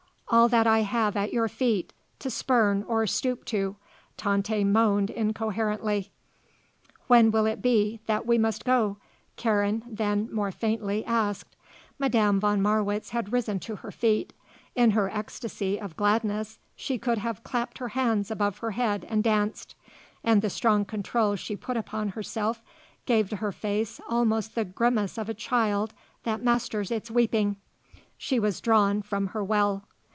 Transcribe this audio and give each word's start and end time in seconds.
all 0.33 0.47
that 0.47 0.65
I 0.65 0.79
have 0.83 1.17
at 1.17 1.33
your 1.33 1.49
feet, 1.49 1.91
to 2.19 2.29
spurn 2.29 2.83
or 2.83 3.05
stoop 3.05 3.43
to!" 3.47 3.75
Tante 4.15 4.63
moaned 4.63 5.09
incoherently. 5.09 6.09
"When 7.07 7.31
will 7.31 7.45
it 7.45 7.61
be 7.61 7.99
that 8.05 8.25
we 8.25 8.37
must 8.37 8.63
go?" 8.63 8.95
Karen 9.35 9.83
then, 9.85 10.33
more 10.33 10.53
faintly, 10.53 11.03
asked. 11.03 11.57
Madame 11.99 12.39
von 12.39 12.61
Marwitz 12.61 13.09
had 13.09 13.33
risen 13.33 13.59
to 13.59 13.75
her 13.75 13.91
feet. 13.91 14.31
In 14.73 14.91
her 14.91 15.09
ecstasy 15.09 15.77
of 15.77 15.97
gladness 15.97 16.59
she 16.77 16.97
could 16.97 17.17
have 17.17 17.43
clapped 17.43 17.79
her 17.79 17.89
hands 17.89 18.31
above 18.31 18.59
her 18.59 18.71
head 18.71 19.05
and 19.09 19.21
danced. 19.25 19.75
And 20.23 20.41
the 20.41 20.49
strong 20.49 20.85
control 20.85 21.35
she 21.35 21.57
put 21.57 21.75
upon 21.75 22.07
herself 22.07 22.63
gave 23.05 23.27
to 23.31 23.35
her 23.35 23.51
face 23.51 23.99
almost 24.07 24.55
the 24.55 24.63
grimace 24.63 25.17
of 25.17 25.27
a 25.27 25.33
child 25.33 25.93
that 26.23 26.41
masters 26.41 26.89
its 26.89 27.11
weeping. 27.11 27.57
She 28.17 28.39
was 28.39 28.61
drawn 28.61 29.01
from 29.01 29.27
her 29.35 29.43
well. 29.43 29.83